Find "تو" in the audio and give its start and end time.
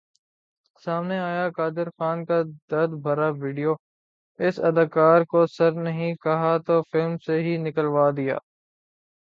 6.67-6.81